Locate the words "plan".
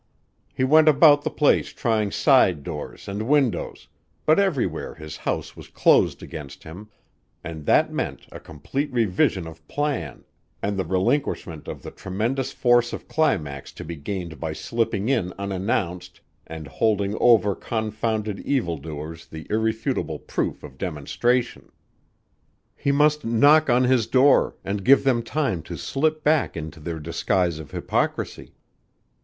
9.67-10.23